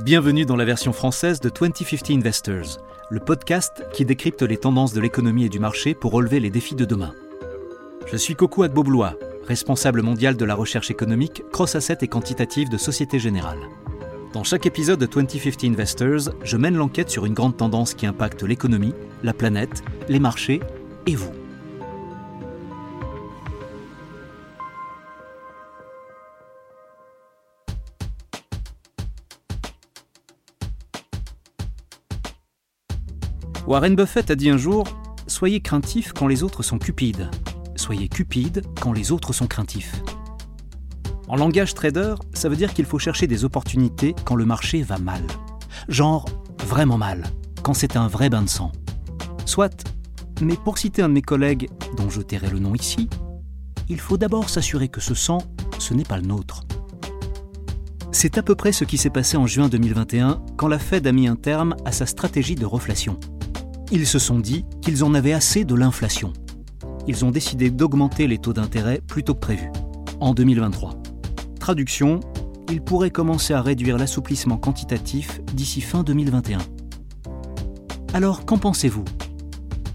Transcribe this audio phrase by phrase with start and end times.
[0.00, 2.78] Bienvenue dans la version française de 2050 Investors,
[3.10, 6.74] le podcast qui décrypte les tendances de l'économie et du marché pour relever les défis
[6.74, 7.12] de demain.
[8.10, 9.14] Je suis Coco Agboblois,
[9.46, 13.60] responsable mondial de la recherche économique, cross-asset et quantitative de Société Générale.
[14.32, 18.42] Dans chaque épisode de 2050 Investors, je mène l'enquête sur une grande tendance qui impacte
[18.42, 20.60] l'économie, la planète, les marchés
[21.06, 21.41] et vous.
[33.72, 34.84] Warren Buffett a dit un jour
[35.26, 37.30] Soyez craintifs quand les autres sont cupides.
[37.74, 40.02] Soyez cupides quand les autres sont craintifs.
[41.26, 44.98] En langage trader, ça veut dire qu'il faut chercher des opportunités quand le marché va
[44.98, 45.22] mal.
[45.88, 46.26] Genre
[46.66, 47.24] vraiment mal,
[47.62, 48.72] quand c'est un vrai bain de sang.
[49.46, 49.86] Soit,
[50.42, 53.08] mais pour citer un de mes collègues, dont je tairai le nom ici,
[53.88, 55.38] il faut d'abord s'assurer que ce sang,
[55.78, 56.64] ce n'est pas le nôtre.
[58.10, 61.12] C'est à peu près ce qui s'est passé en juin 2021 quand la Fed a
[61.12, 63.18] mis un terme à sa stratégie de reflation.
[63.94, 66.32] Ils se sont dit qu'ils en avaient assez de l'inflation.
[67.06, 69.70] Ils ont décidé d'augmenter les taux d'intérêt plus tôt que prévu,
[70.18, 70.94] en 2023.
[71.60, 72.20] Traduction,
[72.70, 76.60] ils pourraient commencer à réduire l'assouplissement quantitatif d'ici fin 2021.
[78.14, 79.04] Alors, qu'en pensez-vous?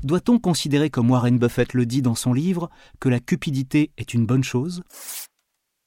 [0.04, 4.28] Doit-on considérer, comme Warren Buffett le dit dans son livre, que la cupidité est une
[4.28, 4.84] bonne chose?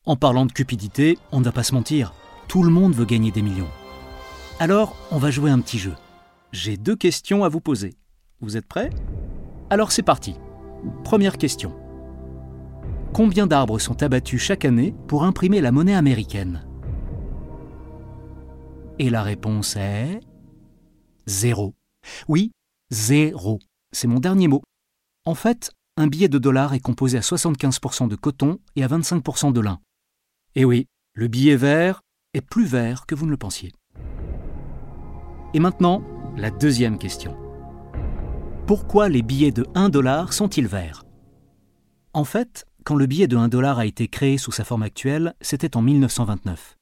[0.05, 2.12] En parlant de cupidité, on ne va pas se mentir,
[2.48, 3.70] tout le monde veut gagner des millions.
[4.58, 5.95] Alors, on va jouer un petit jeu.
[6.50, 7.95] J'ai deux questions à vous poser.
[8.41, 8.91] Vous êtes prêts?
[9.69, 10.34] Alors c'est parti.
[11.05, 11.77] Première question.
[13.12, 16.66] Combien d'arbres sont abattus chaque année pour imprimer la monnaie américaine?
[18.98, 20.20] Et la réponse est...
[21.27, 21.74] Zéro.
[22.28, 22.52] Oui,
[22.91, 23.58] zéro.
[23.92, 24.62] C'est mon dernier mot.
[25.27, 29.52] En fait, un billet de dollar est composé à 75% de coton et à 25%
[29.52, 29.80] de lin.
[30.55, 32.00] Et oui, le billet vert
[32.33, 33.72] est plus vert que vous ne le pensiez.
[35.52, 36.02] Et maintenant,
[36.36, 37.36] la deuxième question.
[38.70, 41.05] Pourquoi les billets de 1 dollar sont-ils verts?
[42.13, 45.35] En fait, quand le billet de 1 dollar a été créé sous sa forme actuelle,
[45.41, 46.77] c'était en 1929.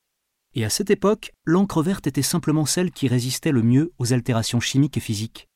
[0.54, 4.60] Et à cette époque, l'encre verte était simplement celle qui résistait le mieux aux altérations
[4.60, 5.48] chimiques et physiques.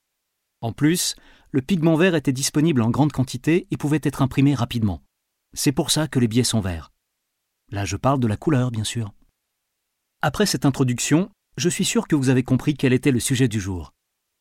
[0.63, 1.17] En plus,
[1.51, 5.03] le pigment vert était disponible en grande quantité et pouvait être imprimé rapidement.
[5.53, 6.93] C'est pour ça que les billets sont verts.
[7.71, 9.13] Là, je parle de la couleur, bien sûr.
[10.23, 11.29] Après cette introduction,
[11.59, 13.93] je suis sûr que vous avez compris quel était le sujet du jour.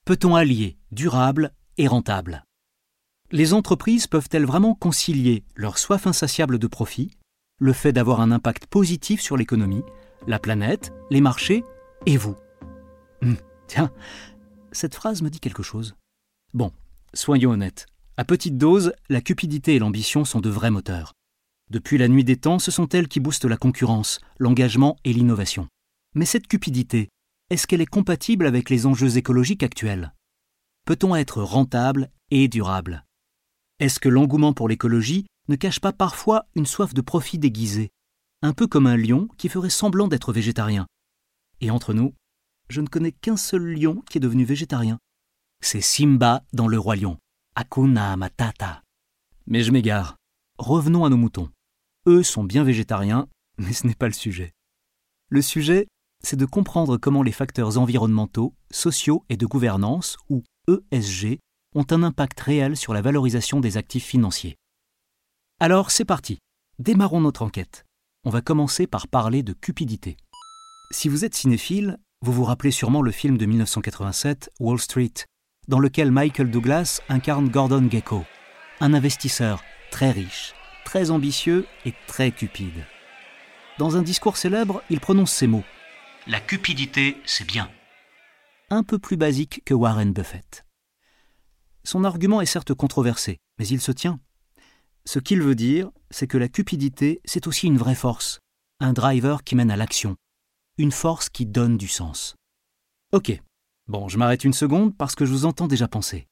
[0.06, 1.52] Peut-on allier durable
[1.88, 2.46] rentable
[3.32, 7.12] Les entreprises peuvent-elles vraiment concilier leur soif insatiable de profit,
[7.60, 9.84] le fait d'avoir un impact positif sur l'économie,
[10.28, 11.64] la planète, les marchés
[12.06, 12.36] et vous?
[13.22, 13.38] Hum,
[13.68, 13.92] Tiens,
[14.74, 15.96] cette phrase me dit quelque chose.
[16.54, 16.74] Bon,
[17.14, 17.86] soyons honnêtes.
[18.18, 21.14] À petite dose, la cupidité et l'ambition sont de vrais moteurs.
[21.70, 25.70] Depuis la nuit des temps, ce sont elles qui boostent la concurrence, l'engagement et l'innovation.
[26.16, 27.08] Mais cette cupidité,
[27.50, 30.12] est-ce qu'elle est compatible avec les enjeux écologiques actuels?
[30.86, 33.06] Peut-on être rentable et durable?
[33.80, 37.92] Est-ce que l'engouement pour l'écologie ne cache pas parfois une soif de profit déguisée,
[38.42, 40.88] un peu comme un lion qui ferait semblant d'être végétarien
[41.62, 42.14] Et entre nous,
[42.70, 44.98] je ne connais qu'un seul lion qui est devenu végétarien.
[45.62, 47.18] C'est Simba dans Le Roi Lion.
[47.56, 48.82] Akuna Matata.
[49.46, 50.16] Mais je m'égare.
[50.58, 51.50] Revenons à nos moutons.
[52.08, 53.28] Eux sont bien végétariens,
[53.58, 54.54] mais ce n'est pas le sujet.
[55.30, 55.88] Le sujet,
[56.24, 61.40] c'est de comprendre comment les facteurs environnementaux, sociaux et de gouvernance, ou ESG,
[61.76, 64.58] ont un impact réel sur la valorisation des actifs financiers.
[65.60, 66.40] Alors c'est parti,
[66.80, 67.86] démarrons notre enquête.
[68.26, 70.18] On va commencer par parler de cupidité.
[70.92, 75.14] Si vous êtes cinéphile, vous vous rappelez sûrement le film de 1987, Wall Street,
[75.68, 78.26] dans lequel Michael Douglas incarne Gordon Gekko,
[78.80, 80.54] un investisseur très riche,
[80.86, 82.86] très ambitieux et très cupide.
[83.80, 85.64] Dans un discours célèbre, il prononce ces mots
[86.28, 87.70] la cupidité, c'est bien.
[88.74, 90.66] Un peu plus basique que Warren Buffett.
[91.84, 94.22] Son argument est certes controversé, mais il se tient.
[95.04, 98.40] Ce qu'il veut dire, c'est que la cupidité, c'est aussi une vraie force,
[98.80, 100.16] un driver qui mène à l'action,
[100.78, 102.38] une force qui donne du sens.
[103.12, 103.38] Ok,
[103.88, 106.30] bon, je m'arrête une seconde parce que je vous entends déjà penser.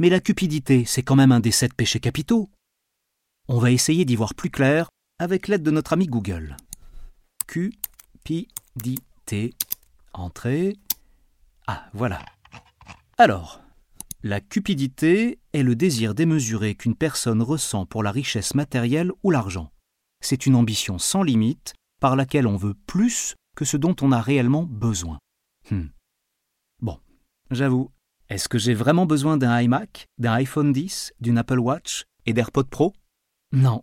[0.00, 2.50] Mais la cupidité, c'est quand même un des sept péchés capitaux.
[3.46, 4.88] On va essayer d'y voir plus clair
[5.20, 6.56] avec l'aide de notre ami Google.
[7.46, 8.48] Cupidité.
[10.12, 10.76] Entrée.
[11.70, 12.24] Ah, voilà.
[13.18, 13.60] Alors,
[14.22, 19.70] la cupidité est le désir démesuré qu'une personne ressent pour la richesse matérielle ou l'argent.
[20.22, 24.22] C'est une ambition sans limite par laquelle on veut plus que ce dont on a
[24.22, 25.18] réellement besoin.
[25.70, 25.88] Hmm.
[26.80, 26.98] Bon,
[27.50, 27.90] j'avoue,
[28.30, 32.70] est-ce que j'ai vraiment besoin d'un iMac, d'un iPhone 10, d'une Apple Watch et d'AirPod
[32.70, 32.94] Pro?
[33.52, 33.82] Non.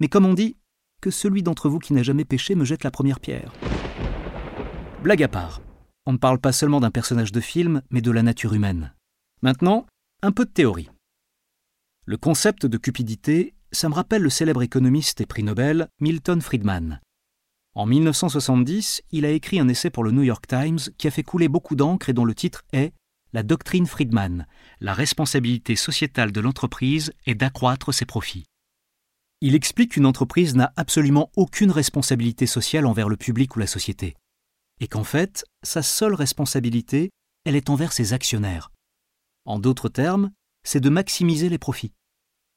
[0.00, 0.56] Mais comme on dit,
[1.02, 3.52] que celui d'entre vous qui n'a jamais péché me jette la première pierre.
[5.02, 5.60] Blague à part,
[6.06, 8.94] on ne parle pas seulement d'un personnage de film, mais de la nature humaine.
[9.42, 9.86] Maintenant,
[10.22, 10.88] un peu de théorie.
[12.04, 17.00] Le concept de cupidité, ça me rappelle le célèbre économiste et prix Nobel Milton Friedman.
[17.74, 21.24] En 1970, il a écrit un essai pour le New York Times qui a fait
[21.24, 22.94] couler beaucoup d'encre et dont le titre est
[23.32, 24.46] La doctrine Friedman,
[24.80, 28.44] la responsabilité sociétale de l'entreprise est d'accroître ses profits.
[29.42, 34.14] Il explique qu'une entreprise n'a absolument aucune responsabilité sociale envers le public ou la société,
[34.80, 37.10] et qu'en fait, sa seule responsabilité,
[37.44, 38.70] elle est envers ses actionnaires.
[39.44, 40.30] En d'autres termes,
[40.64, 41.92] c'est de maximiser les profits,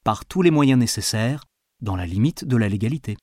[0.04, 1.46] par tous les moyens nécessaires,
[1.82, 3.18] dans la limite de la légalité.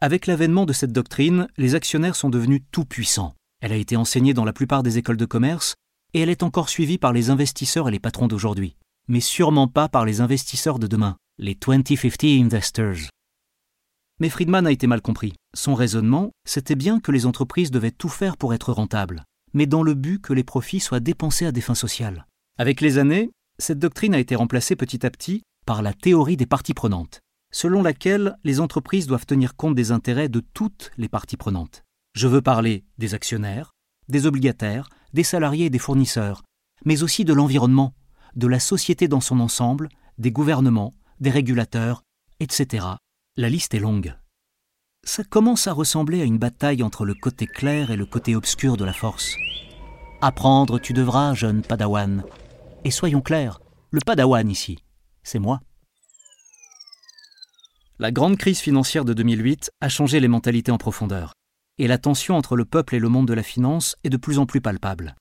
[0.00, 3.34] Avec l'avènement de cette doctrine, les actionnaires sont devenus tout puissants.
[3.60, 5.74] Elle a été enseignée dans la plupart des écoles de commerce,
[6.12, 8.76] et elle est encore suivie par les investisseurs et les patrons d'aujourd'hui,
[9.08, 13.08] mais sûrement pas par les investisseurs de demain les 2050 Investors.
[14.20, 15.34] Mais Friedman a été mal compris.
[15.54, 19.82] Son raisonnement, c'était bien que les entreprises devaient tout faire pour être rentables, mais dans
[19.82, 22.26] le but que les profits soient dépensés à des fins sociales.
[22.58, 26.46] Avec les années, cette doctrine a été remplacée petit à petit par la théorie des
[26.46, 27.20] parties prenantes,
[27.52, 31.82] selon laquelle les entreprises doivent tenir compte des intérêts de toutes les parties prenantes.
[32.14, 33.72] Je veux parler des actionnaires,
[34.08, 36.42] des obligataires, des salariés et des fournisseurs,
[36.84, 37.94] mais aussi de l'environnement,
[38.36, 39.88] de la société dans son ensemble,
[40.18, 42.02] des gouvernements, des régulateurs,
[42.40, 42.86] etc.
[43.36, 44.14] La liste est longue.
[45.02, 48.76] Ça commence à ressembler à une bataille entre le côté clair et le côté obscur
[48.76, 49.34] de la force.
[50.20, 52.22] Apprendre tu devras, jeune Padawan.
[52.84, 53.58] Et soyons clairs,
[53.90, 54.78] le Padawan ici,
[55.24, 55.60] c'est moi.
[57.98, 61.34] La grande crise financière de 2008 a changé les mentalités en profondeur,
[61.78, 64.38] et la tension entre le peuple et le monde de la finance est de plus
[64.38, 65.16] en plus palpable.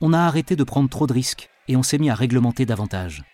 [0.00, 3.24] On a arrêté de prendre trop de risques et on s'est mis à réglementer davantage.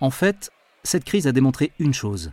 [0.00, 0.50] En fait,
[0.82, 2.32] cette crise a démontré une chose.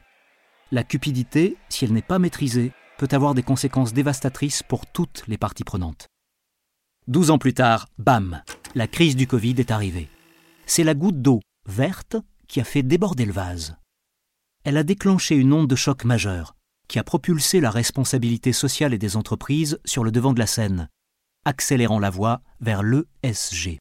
[0.74, 5.38] La cupidité, si elle n'est pas maîtrisée, peut avoir des conséquences dévastatrices pour toutes les
[5.38, 6.08] parties prenantes.
[7.06, 8.42] Douze ans plus tard, bam,
[8.74, 10.10] la crise du Covid est arrivée.
[10.66, 12.16] C'est la goutte d'eau verte
[12.48, 13.78] qui a fait déborder le vase.
[14.64, 16.56] Elle a déclenché une onde de choc majeure,
[16.88, 20.90] qui a propulsé la responsabilité sociale et des entreprises sur le devant de la scène,
[21.46, 23.78] accélérant la voie vers l'ESG.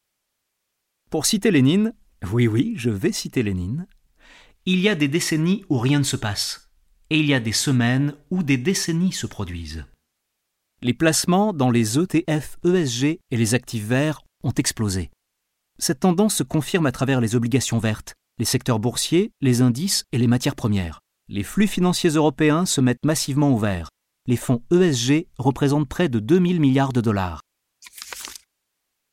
[1.11, 1.95] Pour citer Lénine,
[2.31, 3.87] oui oui, je vais citer Lénine,
[4.67, 6.62] il y a des décennies où rien ne se passe,
[7.13, 9.85] et il y a des semaines où des décennies se produisent.
[10.81, 15.11] Les placements dans les ETF, ESG et les actifs verts ont explosé.
[15.79, 20.19] Cette tendance se confirme à travers les obligations vertes, les secteurs boursiers, les indices et
[20.19, 21.01] les matières premières.
[21.29, 23.91] Les flux financiers européens se mettent massivement ouverts.
[24.27, 27.43] Les fonds ESG représentent près de 2000 milliards de dollars.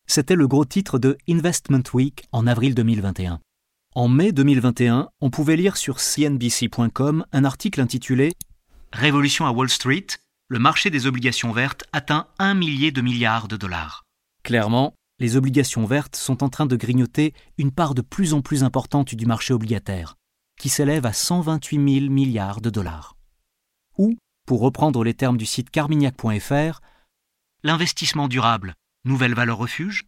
[0.07, 3.41] C'était le gros titre de Investment Week en avril 2021.
[3.95, 8.33] En mai 2021, on pouvait lire sur cnbc.com un article intitulé
[8.93, 10.05] Révolution à Wall Street,
[10.47, 14.05] le marché des obligations vertes atteint un millier de milliards de dollars.
[14.43, 18.63] Clairement, les obligations vertes sont en train de grignoter une part de plus en plus
[18.63, 20.17] importante du marché obligataire,
[20.59, 23.17] qui s'élève à 128 000 milliards de dollars.
[23.97, 26.81] Ou, pour reprendre les termes du site carmignac.fr,
[27.63, 30.05] l'investissement durable, nouvelle valeur refuge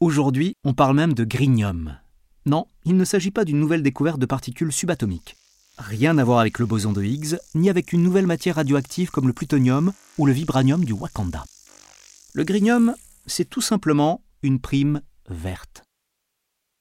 [0.00, 1.99] Aujourd'hui, on parle même de greenium,
[2.46, 5.36] non, il ne s'agit pas d'une nouvelle découverte de particules subatomiques.
[5.78, 9.26] Rien à voir avec le boson de Higgs, ni avec une nouvelle matière radioactive comme
[9.26, 11.44] le plutonium ou le vibranium du Wakanda.
[12.32, 12.94] Le grinium,
[13.26, 15.82] c'est tout simplement une prime verte.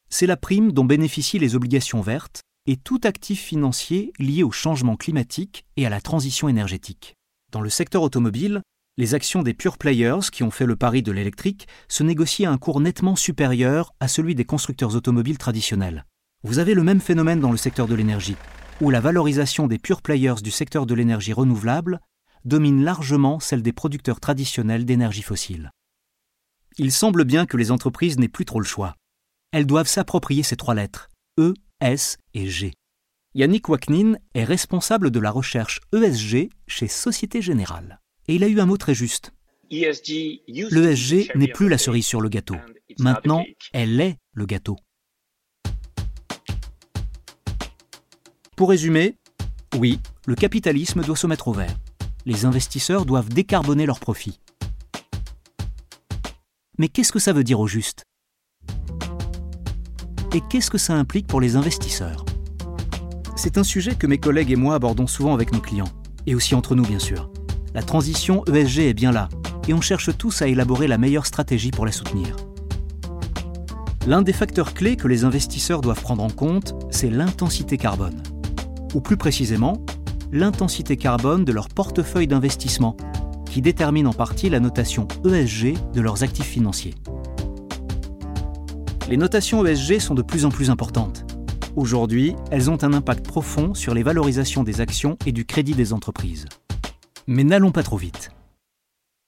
[0.10, 4.96] C'est la prime dont bénéficient les obligations vertes et tout actif financier lié au changement
[4.96, 7.16] climatique et à la transition énergétique.
[7.51, 8.62] Dans le secteur automobile,
[9.00, 12.53] les actions des pure players qui ont fait le pari de l'électrique se négocient à
[12.53, 16.06] un cours nettement supérieur à celui des constructeurs automobiles traditionnels.
[16.44, 18.36] Vous avez le même phénomène dans le secteur de l'énergie,
[18.82, 22.01] où la valorisation des pure players du secteur de l'énergie renouvelable
[22.44, 25.72] domine largement celle des producteurs traditionnels d'énergie fossile.
[26.77, 28.96] Il semble bien que les entreprises n'aient plus trop le choix.
[29.53, 31.08] Elles doivent s'approprier ces trois lettres,
[31.39, 32.74] E, S et G.
[33.34, 38.01] Yannick Waknin est responsable de la recherche ESG chez Société Générale.
[38.29, 39.33] Et il a eu un mot très juste.
[39.71, 42.57] L'ESG n'est plus la cerise sur le gâteau.
[43.00, 43.43] Maintenant,
[43.74, 44.77] elle est le gâteau.
[48.55, 49.15] Pour résumer,
[49.79, 51.75] oui, le capitalisme doit se mettre au vert.
[52.27, 54.39] Les investisseurs doivent décarboner leurs profits.
[56.77, 58.03] Mais qu'est-ce que ça veut dire au juste?
[60.36, 62.25] Et qu'est-ce que ça implique pour les investisseurs?
[63.36, 65.91] C'est un sujet que mes collègues et moi abordons souvent avec nos clients,
[66.27, 67.31] et aussi entre nous bien sûr.
[67.76, 69.30] La transition ESG est bien là,
[69.68, 72.36] et on cherche tous à élaborer la meilleure stratégie pour la soutenir.
[74.08, 78.24] L'un des facteurs clés que les investisseurs doivent prendre en compte, c'est l'intensité carbone.
[78.96, 79.84] Ou plus précisément,
[80.32, 82.98] l'intensité carbone de leur portefeuille d'investissement,
[83.46, 86.96] qui déterminent en partie la notation ESG de leurs actifs financiers.
[89.10, 91.26] Les notations ESG sont de plus en plus importantes.
[91.76, 95.94] Aujourd'hui, elles ont un impact profond sur les valorisations des actions et du crédit des
[95.94, 96.46] entreprises.
[97.31, 98.31] Mais n'allons pas trop vite.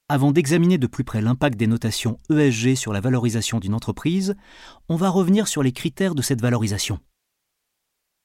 [0.10, 4.34] Avant d'examiner de plus près l'impact des notations ESG sur la valorisation d'une entreprise,
[4.90, 7.00] on va revenir sur les critères de cette valorisation.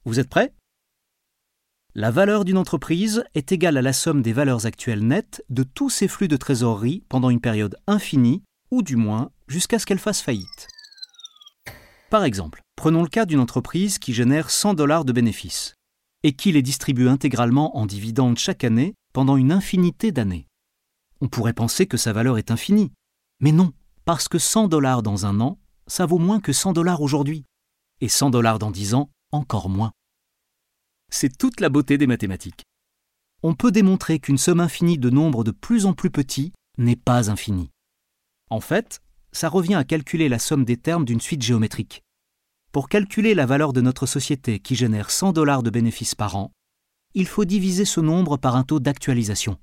[0.06, 0.54] Vous êtes prêts?
[1.94, 5.90] La valeur d'une entreprise est égale à la somme des valeurs actuelles nettes de tous
[5.90, 10.22] ses flux de trésorerie pendant une période infinie, ou du moins jusqu'à ce qu'elle fasse
[10.22, 10.68] faillite.
[12.08, 15.74] Par exemple, prenons le cas d'une entreprise qui génère 100 dollars de bénéfices
[16.22, 20.46] et qui les distribue intégralement en dividendes chaque année pendant une infinité d'années.
[21.22, 22.92] On pourrait penser que sa valeur est infinie.
[23.40, 23.72] Mais non,
[24.04, 27.46] parce que 100 dollars dans un an, ça vaut moins que 100 dollars aujourd'hui.
[28.02, 29.92] Et 100 dollars dans 10 ans, encore moins.
[31.10, 32.64] C'est toute la beauté des mathématiques.
[33.42, 37.30] On peut démontrer qu'une somme infinie de nombres de plus en plus petits n'est pas
[37.30, 37.70] infinie.
[38.50, 39.00] En fait,
[39.32, 42.02] ça revient à calculer la somme des termes d'une suite géométrique.
[42.70, 46.52] Pour calculer la valeur de notre société qui génère 100 dollars de bénéfices par an,
[47.16, 49.58] il faut diviser ce nombre par un taux d'actualisation.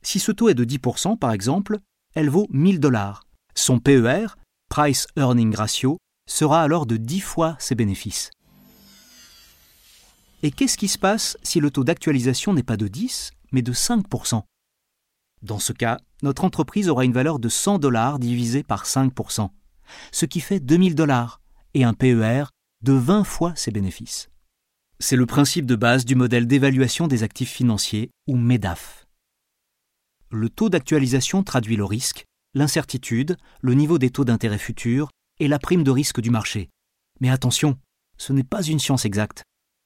[0.00, 1.80] Si ce taux est de 10%, par exemple,
[2.14, 3.24] elle vaut 1000 dollars.
[3.56, 4.28] Son PER,
[4.70, 5.98] Price Earning Ratio,
[6.30, 8.30] sera alors de 10 fois ses bénéfices.
[10.44, 13.72] Et qu'est-ce qui se passe si le taux d'actualisation n'est pas de 10, mais de
[13.72, 14.44] 5%
[15.42, 19.50] Dans ce cas, notre entreprise aura une valeur de 100 dollars divisée par 5%,
[20.12, 21.40] ce qui fait 2000 dollars,
[21.74, 22.44] et un PER
[22.84, 24.28] de 20 fois ses bénéfices.
[25.00, 29.08] C'est le principe de base du modèle d'évaluation des actifs financiers, ou MEDAF
[30.30, 32.24] le taux d'actualisation traduit le risque,
[32.54, 36.68] l'incertitude, le niveau des taux d'intérêt futurs et la prime de risque du marché.
[37.20, 37.78] Mais attention,
[38.18, 39.44] ce n'est pas une science exacte.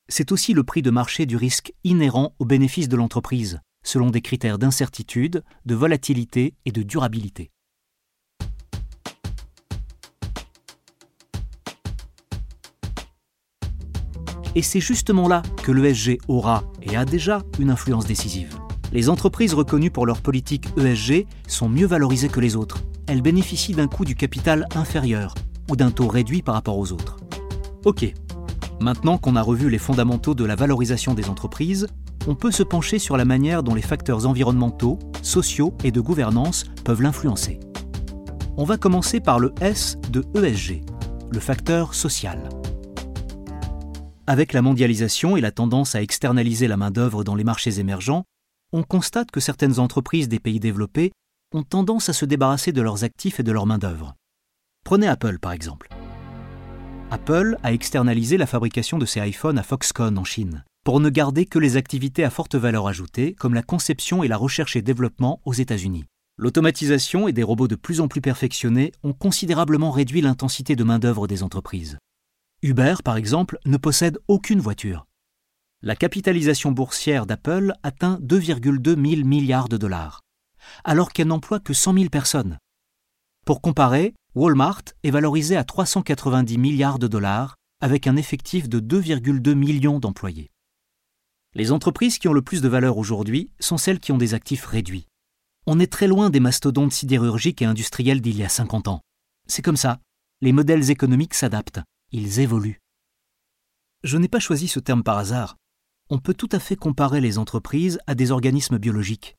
[0.08, 4.20] C'est aussi le prix de marché du risque inhérent au bénéfice de l'entreprise, selon des
[4.20, 7.50] critères d'incertitude, de volatilité et de durabilité.
[14.54, 18.58] Et c'est justement là que l'ESG aura et a déjà une influence décisive
[18.92, 22.82] les entreprises reconnues pour leur politique ESG sont mieux valorisées que les autres.
[23.06, 25.34] Elles bénéficient d'un coût du capital inférieur
[25.70, 27.16] ou d'un taux réduit par rapport aux autres.
[27.84, 28.12] Ok,
[28.80, 31.88] maintenant qu'on a revu les fondamentaux de la valorisation des entreprises,
[32.28, 36.64] on peut se pencher sur la manière dont les facteurs environnementaux, sociaux et de gouvernance
[36.84, 37.58] peuvent l'influencer.
[38.56, 40.82] On va commencer par le S de ESG,
[41.30, 42.48] le facteur social.
[44.26, 48.22] Avec la mondialisation et la tendance à externaliser la main-d'œuvre dans les marchés émergents,
[48.72, 51.10] on constate que certaines entreprises des pays développés
[51.52, 54.14] ont tendance à se débarrasser de leurs actifs et de leur main-d'œuvre.
[54.84, 55.88] Prenez Apple par exemple.
[57.10, 61.44] Apple a externalisé la fabrication de ses iPhones à Foxconn en Chine, pour ne garder
[61.44, 65.40] que les activités à forte valeur ajoutée, comme la conception et la recherche et développement
[65.44, 66.04] aux États-Unis.
[66.38, 71.26] L'automatisation et des robots de plus en plus perfectionnés ont considérablement réduit l'intensité de main-d'œuvre
[71.26, 71.98] des entreprises.
[72.62, 75.06] Uber, par exemple, ne possède aucune voiture
[75.82, 80.20] la capitalisation boursière d'Apple atteint 2,2 000 milliards de dollars,
[80.84, 82.58] alors qu'elle n'emploie que 100 000 personnes.
[83.44, 89.54] Pour comparer, Walmart est valorisé à 390 milliards de dollars avec un effectif de 2,2
[89.54, 90.50] millions d'employés.
[91.54, 94.64] Les entreprises qui ont le plus de valeur aujourd'hui sont celles qui ont des actifs
[94.64, 95.08] réduits.
[95.66, 99.00] On est très loin des mastodontes sidérurgiques et industriels d'il y a 50 ans.
[99.48, 99.98] C'est comme ça.
[100.40, 101.80] Les modèles économiques s'adaptent.
[102.12, 102.80] Ils évoluent.
[104.04, 105.56] Je n'ai pas choisi ce terme par hasard
[106.12, 109.38] on peut tout à fait comparer les entreprises à des organismes biologiques.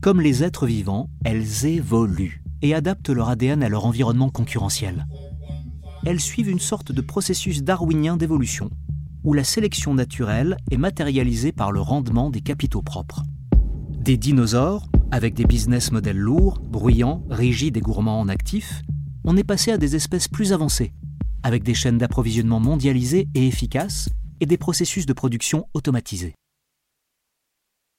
[0.00, 5.06] Comme les êtres vivants, elles évoluent et adaptent leur ADN à leur environnement concurrentiel.
[6.06, 8.70] Elles suivent une sorte de processus darwinien d'évolution,
[9.22, 13.22] où la sélection naturelle est matérialisée par le rendement des capitaux propres.
[13.90, 18.80] Des dinosaures, avec des business models lourds, bruyants, rigides et gourmands en actifs,
[19.24, 20.94] on est passé à des espèces plus avancées,
[21.42, 24.08] avec des chaînes d'approvisionnement mondialisées et efficaces,
[24.40, 26.34] et des processus de production automatisés.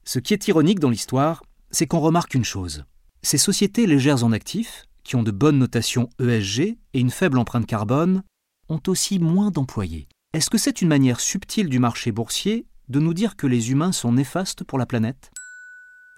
[0.05, 2.83] Ce qui est ironique dans l'histoire, c'est qu'on remarque une chose.
[3.21, 7.65] Ces sociétés légères en actifs, qui ont de bonnes notations ESG et une faible empreinte
[7.65, 8.23] carbone,
[8.69, 10.07] ont aussi moins d'employés.
[10.33, 13.91] Est-ce que c'est une manière subtile du marché boursier de nous dire que les humains
[13.91, 15.31] sont néfastes pour la planète?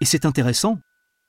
[0.01, 0.79] Et c'est intéressant,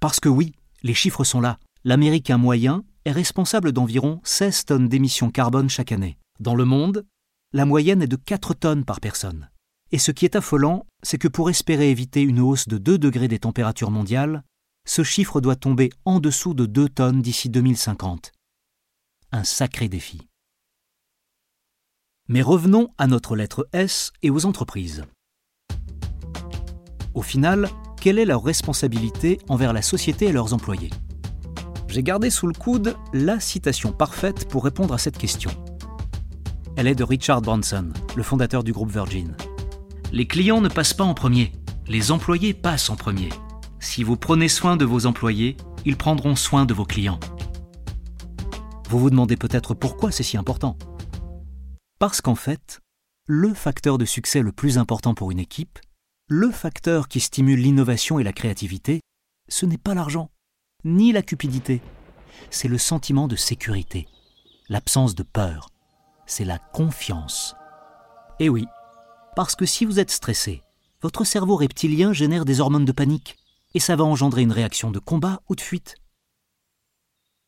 [0.00, 1.58] parce que oui, les chiffres sont là.
[1.84, 6.18] L'Américain moyen est responsable d'environ 16 tonnes d'émissions carbone chaque année.
[6.40, 7.06] Dans le monde,
[7.52, 9.48] la moyenne est de 4 tonnes par personne.
[9.92, 13.28] Et ce qui est affolant, c'est que pour espérer éviter une hausse de 2 degrés
[13.28, 14.42] des températures mondiales,
[14.88, 18.32] ce chiffre doit tomber en dessous de 2 tonnes d'ici 2050.
[19.30, 20.26] Un sacré défi.
[22.28, 25.04] Mais revenons à notre lettre S et aux entreprises.
[27.14, 27.68] Au final,
[28.00, 30.90] quelle est leur responsabilité envers la société et leurs employés?
[31.88, 35.50] J'ai gardé sous le coude la citation parfaite pour répondre à cette question.
[36.76, 39.36] Elle est de Richard Branson, le fondateur du groupe Virgin.
[40.12, 41.52] Les clients ne passent pas en premier,
[41.88, 43.30] les employés passent en premier.
[43.80, 47.20] Si vous prenez soin de vos employés, ils prendront soin de vos clients.
[48.88, 50.76] Vous vous demandez peut-être pourquoi c'est si important.
[51.98, 52.80] Parce qu'en fait,
[53.26, 55.78] le facteur de succès le plus important pour une équipe,
[56.28, 59.00] le facteur qui stimule l'innovation et la créativité,
[59.48, 60.30] ce n'est pas l'argent,
[60.86, 61.82] ni la cupidité,
[62.48, 64.06] c'est le sentiment de sécurité,
[64.68, 65.68] l'absence de peur,
[66.26, 67.56] c'est la confiance.
[68.38, 68.66] Et oui,
[69.34, 70.62] parce que si vous êtes stressé,
[71.02, 73.36] votre cerveau reptilien génère des hormones de panique,
[73.74, 75.96] et ça va engendrer une réaction de combat ou de fuite.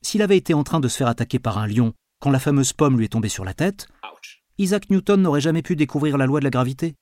[0.03, 2.73] S'il avait été en train de se faire attaquer par un lion quand la fameuse
[2.73, 3.89] pomme lui est tombée sur la tête,
[4.59, 6.97] Isaac Newton n'aurait jamais pu découvrir la loi de la gravité.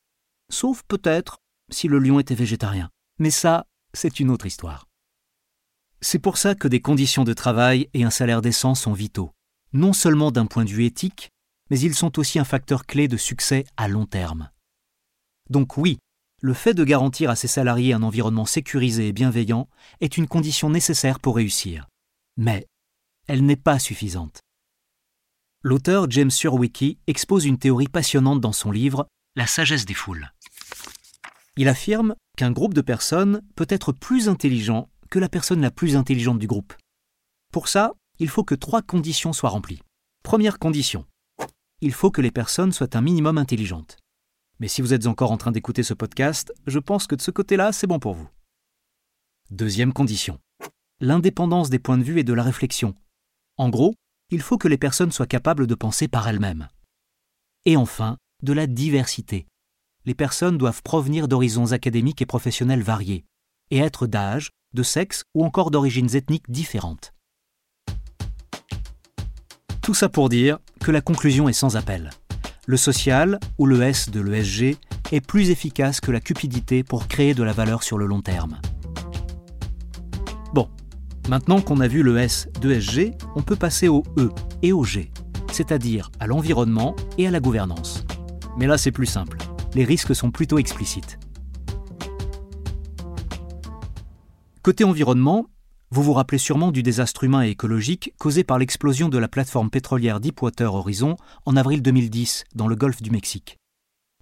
[0.50, 1.38] Sauf peut-être
[1.70, 2.90] si le lion était végétarien.
[3.18, 3.64] Mais ça,
[3.94, 4.85] c'est une autre histoire.
[6.00, 9.32] C'est pour ça que des conditions de travail et un salaire décent sont vitaux,
[9.72, 11.30] non seulement d'un point de vue éthique,
[11.70, 14.50] mais ils sont aussi un facteur clé de succès à long terme.
[15.50, 15.98] Donc oui,
[16.42, 19.68] le fait de garantir à ses salariés un environnement sécurisé et bienveillant
[20.00, 21.86] est une condition nécessaire pour réussir.
[22.36, 22.66] Mais
[23.26, 24.40] elle n'est pas suffisante.
[25.62, 30.30] L'auteur James Surowiecki expose une théorie passionnante dans son livre La sagesse des foules.
[31.56, 34.88] Il affirme qu'un groupe de personnes peut être plus intelligent
[35.18, 36.74] la personne la plus intelligente du groupe.
[37.52, 39.82] Pour ça, il faut que trois conditions soient remplies.
[40.22, 41.06] Première condition,
[41.80, 43.98] il faut que les personnes soient un minimum intelligentes.
[44.58, 47.30] Mais si vous êtes encore en train d'écouter ce podcast, je pense que de ce
[47.30, 48.28] côté-là, c'est bon pour vous.
[49.50, 50.40] Deuxième condition,
[51.00, 52.94] l'indépendance des points de vue et de la réflexion.
[53.58, 53.94] En gros,
[54.30, 56.68] il faut que les personnes soient capables de penser par elles-mêmes.
[57.66, 59.46] Et enfin, de la diversité.
[60.04, 63.24] Les personnes doivent provenir d'horizons académiques et professionnels variés,
[63.70, 67.12] et être d'âge, de sexe ou encore d'origines ethniques différentes.
[69.82, 72.10] Tout ça pour dire que la conclusion est sans appel.
[72.66, 74.76] Le social, ou le S de l'ESG,
[75.12, 78.60] est plus efficace que la cupidité pour créer de la valeur sur le long terme.
[80.52, 80.68] Bon,
[81.28, 84.30] maintenant qu'on a vu le S de SG, on peut passer au E
[84.62, 85.10] et au G,
[85.52, 88.04] c'est-à-dire à, l'environnement et à la gouvernance.
[88.58, 89.38] Mais là c'est plus simple,
[89.74, 91.18] les risques sont plutôt explicites.
[94.66, 95.46] Côté environnement,
[95.92, 99.70] vous vous rappelez sûrement du désastre humain et écologique causé par l'explosion de la plateforme
[99.70, 103.58] pétrolière Deepwater Horizon en avril 2010 dans le golfe du Mexique.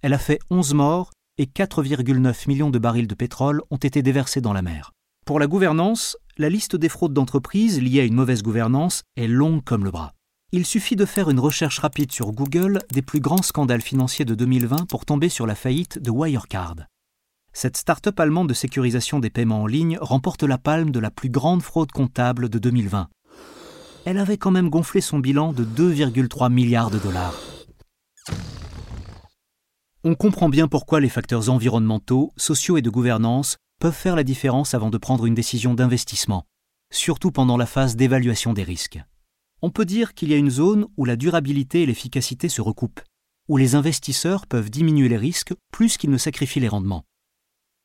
[0.03, 4.43] Elle a fait 11 morts et 4,9 millions de barils de pétrole ont été déversés
[4.43, 4.93] dans la mer.
[5.25, 9.65] Pour la gouvernance, la liste des fraudes d'entreprises liées à une mauvaise gouvernance est longue
[9.65, 10.13] comme le bras.
[10.53, 14.35] Il suffit de faire une recherche rapide sur Google des plus grands scandales financiers de
[14.35, 16.85] 2020 pour tomber sur la faillite de Wirecard
[17.55, 21.31] cette start-up allemande de sécurisation des paiements en ligne remporte la palme de la plus
[21.31, 23.09] grande fraude comptable de 2020.
[24.05, 27.41] Elle avait quand même gonflé son bilan de 2,3 milliards de dollars.
[30.03, 34.75] On comprend bien pourquoi les facteurs environnementaux, sociaux et de gouvernance peuvent faire la différence
[34.75, 36.45] avant de prendre une décision d'investissement,
[36.93, 39.01] surtout pendant la phase d'évaluation des risques.
[39.63, 43.01] On peut dire qu'il y a une zone où la durabilité et l'efficacité se recoupent,
[43.49, 47.05] où les investisseurs peuvent diminuer les risques plus qu'ils ne sacrifient les rendements.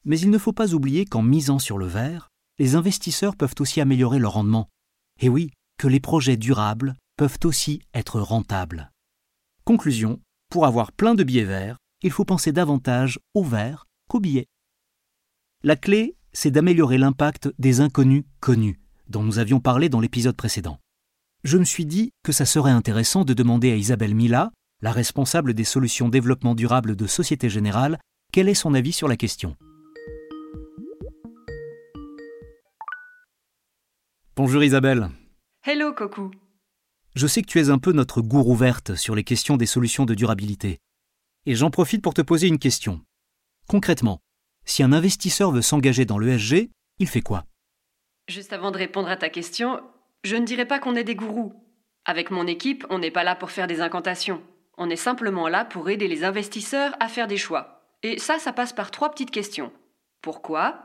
[0.05, 3.81] Mais il ne faut pas oublier qu'en misant sur le vert, les investisseurs peuvent aussi
[3.81, 4.69] améliorer leur rendement.
[5.21, 8.91] Et oui, que les projets durables peuvent aussi être rentables.
[9.65, 14.47] Conclusion, pour avoir plein de billets verts, il faut penser davantage au vert qu'aux billets.
[15.63, 20.79] La clé, c'est d'améliorer l'impact des inconnus connus, dont nous avions parlé dans l'épisode précédent.
[21.43, 25.53] Je me suis dit que ça serait intéressant de demander à Isabelle Mila, la responsable
[25.53, 27.99] des solutions développement durable de Société Générale,
[28.31, 29.55] quel est son avis sur la question.
[34.41, 35.09] Bonjour Isabelle.
[35.65, 36.31] Hello Coco.
[37.13, 40.05] Je sais que tu es un peu notre gourou verte sur les questions des solutions
[40.05, 40.79] de durabilité.
[41.45, 43.01] Et j'en profite pour te poser une question.
[43.67, 44.21] Concrètement,
[44.63, 47.43] si un investisseur veut s'engager dans l'ESG, il fait quoi?
[48.29, 49.81] Juste avant de répondre à ta question,
[50.23, 51.53] je ne dirais pas qu'on est des gourous.
[52.05, 54.41] Avec mon équipe, on n'est pas là pour faire des incantations.
[54.77, 57.83] On est simplement là pour aider les investisseurs à faire des choix.
[58.03, 59.73] Et ça, ça passe par trois petites questions.
[60.21, 60.79] Pourquoi?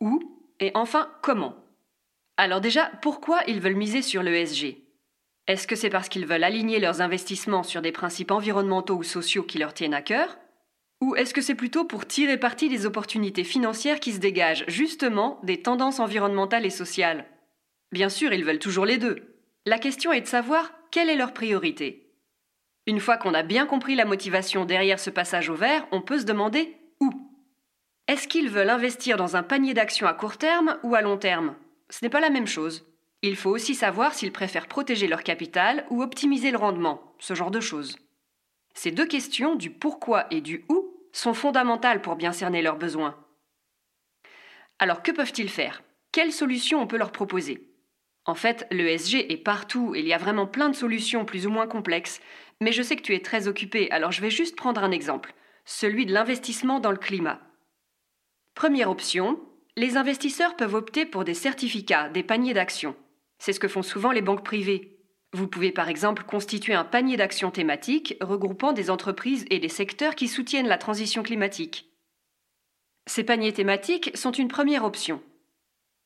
[0.00, 0.18] Où?
[0.58, 1.54] Et enfin, comment?
[2.38, 4.76] Alors déjà, pourquoi ils veulent miser sur l'ESG
[5.48, 9.42] Est-ce que c'est parce qu'ils veulent aligner leurs investissements sur des principes environnementaux ou sociaux
[9.42, 10.38] qui leur tiennent à cœur?
[11.00, 15.40] Ou est-ce que c'est plutôt pour tirer parti des opportunités financières qui se dégagent justement
[15.42, 17.26] des tendances environnementales et sociales?
[17.90, 19.16] Bien sûr, ils veulent toujours les deux.
[19.66, 22.14] La question est de savoir quelle est leur priorité.
[22.86, 26.20] Une fois qu'on a bien compris la motivation derrière ce passage au vert, on peut
[26.20, 27.10] se demander où?
[28.06, 31.56] Est-ce qu'ils veulent investir dans un panier d'actions à court terme ou à long terme?
[31.90, 32.86] Ce n'est pas la même chose.
[33.22, 37.50] Il faut aussi savoir s'ils préfèrent protéger leur capital ou optimiser le rendement, ce genre
[37.50, 37.96] de choses.
[38.74, 43.16] Ces deux questions, du pourquoi et du où, sont fondamentales pour bien cerner leurs besoins.
[44.78, 45.82] Alors que peuvent-ils faire?
[46.12, 47.68] Quelles solutions on peut leur proposer?
[48.24, 51.50] En fait, l'ESG est partout et il y a vraiment plein de solutions plus ou
[51.50, 52.20] moins complexes,
[52.60, 55.34] mais je sais que tu es très occupé, alors je vais juste prendre un exemple,
[55.64, 57.40] celui de l'investissement dans le climat.
[58.54, 59.40] Première option,
[59.78, 62.96] les investisseurs peuvent opter pour des certificats, des paniers d'actions.
[63.38, 64.98] C'est ce que font souvent les banques privées.
[65.32, 70.16] Vous pouvez par exemple constituer un panier d'actions thématiques regroupant des entreprises et des secteurs
[70.16, 71.92] qui soutiennent la transition climatique.
[73.06, 75.22] Ces paniers thématiques sont une première option.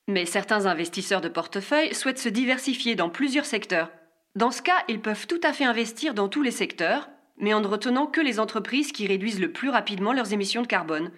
[0.07, 3.91] Mais certains investisseurs de portefeuille souhaitent se diversifier dans plusieurs secteurs.
[4.35, 7.09] Dans ce cas, ils peuvent tout à fait investir dans tous les secteurs,
[7.39, 10.67] mais en ne retenant que les entreprises qui réduisent le plus rapidement leurs émissions de
[10.67, 11.11] carbone.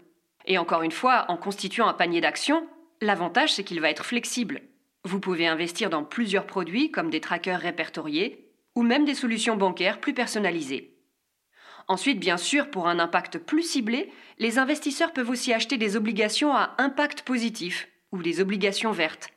[0.45, 2.67] Et encore une fois, en constituant un panier d'actions,
[3.01, 4.63] l'avantage c'est qu'il va être flexible.
[5.05, 10.01] Vous pouvez investir dans plusieurs produits comme des trackers répertoriés ou même des solutions bancaires
[10.01, 10.95] plus personnalisées.
[11.87, 16.55] Ensuite, bien sûr, pour un impact plus ciblé, les investisseurs peuvent aussi acheter des obligations
[16.55, 19.29] à impact positif ou des obligations vertes.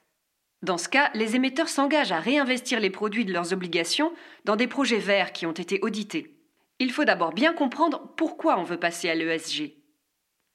[0.64, 4.14] Dans ce cas, les émetteurs s'engagent à réinvestir les produits de leurs obligations
[4.46, 6.40] dans des projets verts qui ont été audités.
[6.80, 9.77] Il faut d'abord bien comprendre pourquoi on veut passer à l'ESG.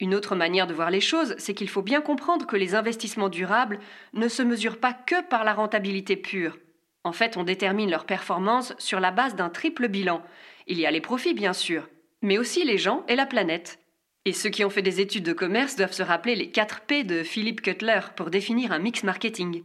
[0.02, 3.28] Une autre manière de voir les choses, c'est qu'il faut bien comprendre que les investissements
[3.28, 3.78] durables
[4.14, 6.58] ne se mesurent pas que par la rentabilité pure.
[7.04, 10.20] En fait, on détermine leur performance sur la base d'un triple bilan.
[10.66, 11.88] Il y a les profits, bien sûr,
[12.20, 13.78] mais aussi les gens et la planète.
[14.24, 17.04] Et ceux qui ont fait des études de commerce doivent se rappeler les 4 P
[17.04, 19.62] de Philippe Cutler pour définir un mix marketing.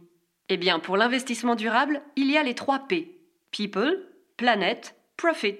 [0.48, 3.18] Eh bien, pour l'investissement durable, il y a les 3 P.
[3.50, 5.58] People, Planet, Profit.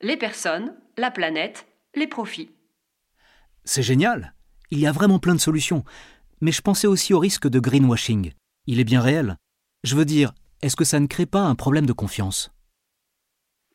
[0.00, 1.66] Les personnes, la planète,
[1.96, 2.50] les profits.
[3.66, 4.32] C'est génial.
[4.70, 5.84] Il y a vraiment plein de solutions.
[6.40, 8.32] Mais je pensais aussi au risque de greenwashing.
[8.66, 9.36] Il est bien réel.
[9.82, 12.52] Je veux dire, est-ce que ça ne crée pas un problème de confiance?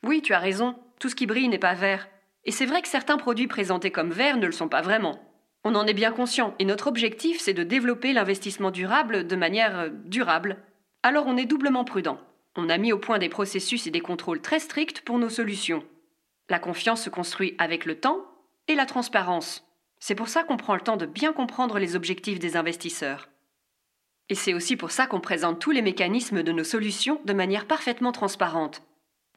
[0.04, 0.76] Oui, tu as raison.
[1.00, 2.08] Tout ce qui brille n'est pas vert.
[2.46, 5.20] Et c'est vrai que certains produits présentés comme verts ne le sont pas vraiment.
[5.64, 9.78] On en est bien conscient, et notre objectif, c'est de développer l'investissement durable de manière
[9.78, 10.58] euh, durable.
[11.04, 12.20] Alors on est doublement prudent.
[12.56, 15.84] On a mis au point des processus et des contrôles très stricts pour nos solutions.
[16.50, 18.26] La confiance se construit avec le temps
[18.68, 19.64] et la transparence.
[20.02, 23.30] C'est pour ça qu'on prend le temps de bien comprendre les objectifs des investisseurs.
[24.30, 27.68] Et c'est aussi pour ça qu'on présente tous les mécanismes de nos solutions de manière
[27.68, 28.82] parfaitement transparente.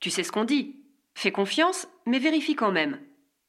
[0.01, 0.77] Tu sais ce qu'on dit
[1.15, 2.99] Fais confiance, mais vérifie quand même.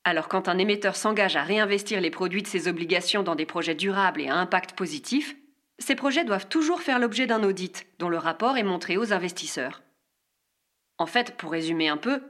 [0.03, 3.75] Alors quand un émetteur s'engage à réinvestir les produits de ses obligations dans des projets
[3.75, 5.37] durables et à impact positif,
[5.79, 9.83] ces projets doivent toujours faire l'objet d'un audit dont le rapport est montré aux investisseurs.
[10.97, 12.21] En fait, pour résumer un peu,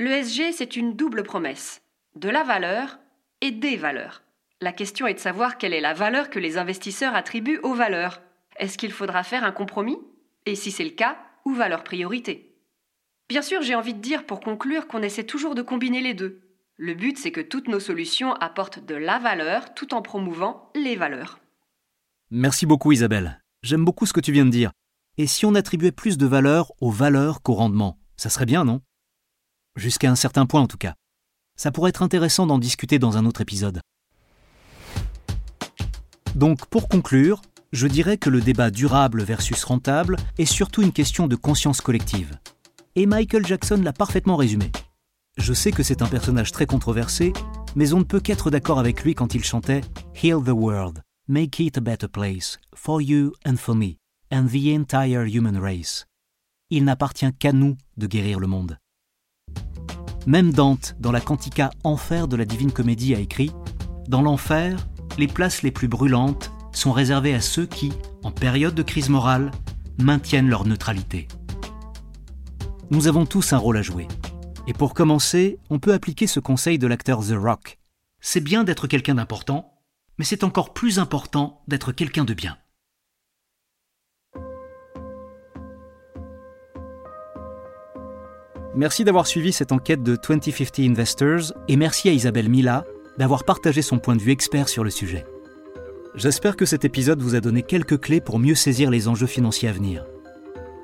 [0.00, 1.80] l'ESG c'est une double promesse,
[2.16, 2.98] de la valeur
[3.40, 4.22] et des valeurs.
[4.62, 8.22] La question est de savoir quelle est la valeur que les investisseurs attribuent aux valeurs.
[8.58, 9.98] Est-ce qu'il faudra faire un compromis?
[10.46, 12.54] Et si c'est le cas, où va leur priorité?
[13.28, 16.42] Bien sûr, j'ai envie de dire pour conclure qu'on essaie toujours de combiner les deux.
[16.76, 20.94] Le but, c'est que toutes nos solutions apportent de la valeur tout en promouvant les
[20.94, 21.40] valeurs.
[22.30, 23.42] Merci beaucoup Isabelle.
[23.64, 24.70] J'aime beaucoup ce que tu viens de dire.
[25.18, 28.80] Et si on attribuait plus de valeur aux valeurs qu'au rendement Ça serait bien, non?
[29.74, 30.94] Jusqu'à un certain point en tout cas.
[31.56, 33.80] Ça pourrait être intéressant d'en discuter dans un autre épisode.
[36.34, 37.42] Donc pour conclure,
[37.72, 42.38] je dirais que le débat durable versus rentable est surtout une question de conscience collective.
[42.96, 44.70] Et Michael Jackson l'a parfaitement résumé.
[45.38, 47.32] Je sais que c'est un personnage très controversé,
[47.74, 49.80] mais on ne peut qu'être d'accord avec lui quand il chantait
[50.22, 53.96] Heal the world, make it a better place, for you and for me,
[54.30, 56.06] and the entire human race.
[56.68, 58.78] Il n'appartient qu'à nous de guérir le monde.
[60.26, 63.50] Même Dante, dans la cantica Enfer de la Divine Comédie, a écrit
[64.08, 64.86] Dans l'enfer,
[65.18, 69.50] les places les plus brûlantes sont réservées à ceux qui, en période de crise morale,
[70.00, 71.28] maintiennent leur neutralité.
[72.90, 74.08] Nous avons tous un rôle à jouer.
[74.66, 77.78] Et pour commencer, on peut appliquer ce conseil de l'acteur The Rock.
[78.20, 79.80] C'est bien d'être quelqu'un d'important,
[80.18, 82.56] mais c'est encore plus important d'être quelqu'un de bien.
[88.74, 92.84] Merci d'avoir suivi cette enquête de 2050 Investors et merci à Isabelle Mila
[93.18, 95.24] d'avoir partagé son point de vue expert sur le sujet.
[96.14, 99.68] J'espère que cet épisode vous a donné quelques clés pour mieux saisir les enjeux financiers
[99.68, 100.04] à venir.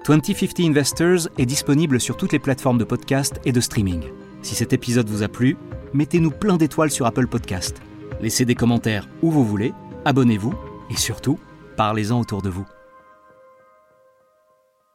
[0.07, 4.05] 2050 Investors est disponible sur toutes les plateformes de podcast et de streaming.
[4.43, 5.57] Si cet épisode vous a plu,
[5.93, 7.77] mettez-nous plein d'étoiles sur Apple Podcast.
[8.21, 10.55] Laissez des commentaires où vous voulez, abonnez-vous
[10.91, 11.39] et surtout,
[11.77, 12.67] parlez-en autour de vous.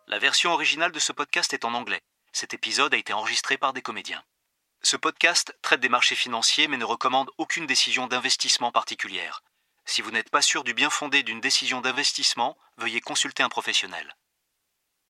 [0.08, 2.02] La version originale de ce podcast est en anglais.
[2.32, 4.22] Cet épisode a été enregistré par des comédiens.
[4.86, 9.42] Ce podcast traite des marchés financiers mais ne recommande aucune décision d'investissement particulière.
[9.86, 14.14] Si vous n'êtes pas sûr du bien fondé d'une décision d'investissement, veuillez consulter un professionnel.